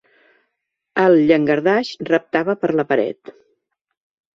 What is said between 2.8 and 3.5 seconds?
la paret.